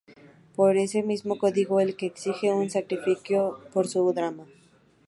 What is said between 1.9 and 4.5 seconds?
que exige un sacrificio por su dama.